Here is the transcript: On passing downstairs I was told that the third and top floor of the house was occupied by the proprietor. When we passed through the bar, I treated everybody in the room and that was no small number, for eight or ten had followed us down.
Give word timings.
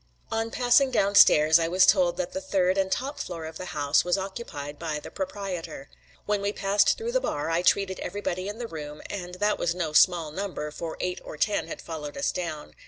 On 0.31 0.49
passing 0.49 0.89
downstairs 0.89 1.59
I 1.59 1.67
was 1.67 1.85
told 1.85 2.17
that 2.17 2.31
the 2.33 2.41
third 2.41 2.75
and 2.75 2.91
top 2.91 3.19
floor 3.19 3.45
of 3.45 3.59
the 3.59 3.65
house 3.77 4.03
was 4.03 4.17
occupied 4.17 4.79
by 4.79 4.97
the 4.99 5.11
proprietor. 5.11 5.91
When 6.25 6.41
we 6.41 6.51
passed 6.51 6.97
through 6.97 7.11
the 7.11 7.21
bar, 7.21 7.51
I 7.51 7.61
treated 7.61 7.99
everybody 7.99 8.47
in 8.49 8.57
the 8.57 8.65
room 8.65 9.03
and 9.11 9.35
that 9.35 9.59
was 9.59 9.75
no 9.75 9.93
small 9.93 10.31
number, 10.31 10.71
for 10.71 10.97
eight 10.99 11.21
or 11.23 11.37
ten 11.37 11.67
had 11.67 11.83
followed 11.83 12.17
us 12.17 12.31
down. 12.31 12.73